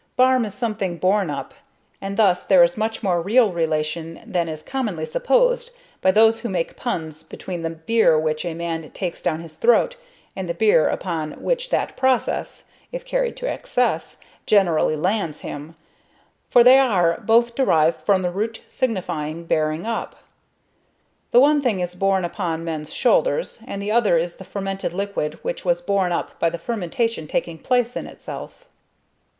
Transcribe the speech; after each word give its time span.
Barm 0.15 0.45
is 0.45 0.55
a 0.55 0.57
something 0.57 0.97
borne 0.97 1.29
up; 1.29 1.53
and 2.01 2.17
thus 2.17 2.43
there 2.47 2.63
is 2.63 2.75
much 2.75 3.03
more 3.03 3.21
real 3.21 3.51
relation 3.51 4.19
than 4.25 4.49
is 4.49 4.63
commonly 4.63 5.05
supposed 5.05 5.69
by 6.01 6.09
those 6.09 6.39
who 6.39 6.49
make 6.49 6.75
puns, 6.75 7.21
between 7.21 7.61
the 7.61 7.69
beer 7.69 8.17
which 8.17 8.43
a 8.43 8.55
man 8.55 8.89
takes 8.95 9.21
down 9.21 9.41
his 9.41 9.57
throat 9.57 9.97
and 10.35 10.49
the 10.49 10.55
bier 10.55 10.87
upon 10.87 11.33
which 11.33 11.69
that 11.69 11.95
process, 11.95 12.63
if 12.91 13.05
carried 13.05 13.37
to 13.37 13.47
excess, 13.47 14.17
generally 14.47 14.95
lands 14.95 15.41
him, 15.41 15.75
for 16.49 16.63
they 16.63 16.79
are 16.79 17.21
both 17.23 17.53
derived 17.53 18.03
from 18.03 18.23
the 18.23 18.31
root 18.31 18.63
signifying 18.67 19.43
bearing 19.45 19.85
up; 19.85 20.15
the 21.29 21.39
one 21.39 21.61
thing 21.61 21.79
is 21.79 21.93
borne 21.93 22.25
upon 22.25 22.63
men's 22.63 22.91
shoulders, 22.91 23.59
and 23.67 23.79
the 23.79 23.91
other 23.91 24.17
is 24.17 24.37
the 24.37 24.43
fermented 24.43 24.93
liquid 24.93 25.35
which 25.43 25.63
was 25.63 25.79
borne 25.79 26.11
up 26.11 26.39
by 26.39 26.49
the 26.49 26.57
fermentation 26.57 27.27
taking 27.27 27.59
place 27.59 27.95
in 27.95 28.07
itself. 28.07 28.65